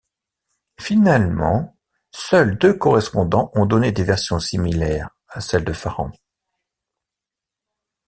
Finalement, 0.79 1.77
seuls 2.09 2.57
deux 2.57 2.73
correspondants 2.73 3.51
ont 3.53 3.67
donné 3.67 3.91
des 3.91 4.01
versions 4.03 4.39
similaires 4.39 5.11
à 5.27 5.41
celle 5.41 5.63
de 5.63 5.73
Farrant. 5.73 6.11